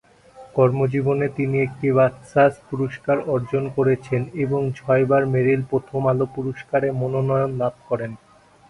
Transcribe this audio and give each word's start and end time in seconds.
কর্মজীবনে 0.55 1.27
তিনি 1.29 1.57
একটি 1.61 1.87
বাচসাস 1.91 2.53
পুরস্কার 2.69 3.17
অর্জন 3.27 3.63
করেছেন 3.75 4.21
এবং 4.35 4.61
ছয়বার 4.75 5.23
মেরিল-প্রথম 5.25 6.01
আলো 6.07 6.25
পুরস্কারে 6.35 6.87
মনোনয়ন 6.91 7.51
লাভ 7.57 7.73
করেন। 7.89 8.11